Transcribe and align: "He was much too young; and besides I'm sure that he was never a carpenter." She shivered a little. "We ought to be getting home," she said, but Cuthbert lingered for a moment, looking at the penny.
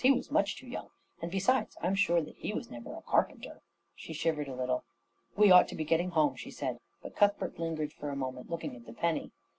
"He 0.01 0.09
was 0.11 0.31
much 0.31 0.57
too 0.57 0.65
young; 0.65 0.89
and 1.21 1.29
besides 1.29 1.77
I'm 1.79 1.93
sure 1.93 2.23
that 2.23 2.35
he 2.37 2.53
was 2.53 2.71
never 2.71 2.95
a 2.95 3.03
carpenter." 3.03 3.61
She 3.95 4.13
shivered 4.13 4.47
a 4.47 4.55
little. 4.55 4.83
"We 5.35 5.51
ought 5.51 5.67
to 5.67 5.75
be 5.75 5.85
getting 5.85 6.09
home," 6.09 6.35
she 6.35 6.49
said, 6.49 6.79
but 7.03 7.15
Cuthbert 7.15 7.59
lingered 7.59 7.93
for 7.93 8.09
a 8.09 8.15
moment, 8.15 8.49
looking 8.49 8.75
at 8.75 8.87
the 8.87 8.93
penny. 8.93 9.29